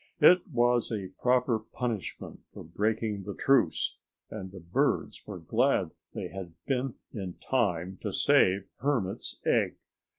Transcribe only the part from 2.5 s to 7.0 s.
for breaking the truce, and the birds were glad they had been